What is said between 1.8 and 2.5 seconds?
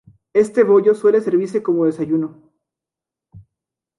desayuno.